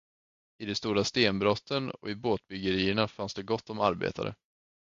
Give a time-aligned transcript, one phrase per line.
[0.57, 4.35] I de stora stenbrotten och i båtbyggerierna fanns det gott om arbetare.